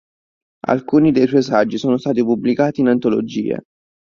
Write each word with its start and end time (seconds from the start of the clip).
Alcuni 0.65 1.11
dei 1.11 1.27
suoi 1.27 1.43
saggi 1.43 1.77
sono 1.77 1.99
stati 1.99 2.23
pubblicati 2.23 2.79
in 2.81 2.87
antologie. 2.87 3.63